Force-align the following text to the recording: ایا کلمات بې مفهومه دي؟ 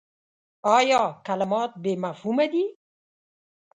ایا 0.75 1.01
کلمات 1.27 1.71
بې 1.83 1.93
مفهومه 2.03 2.45
دي؟ 2.53 2.65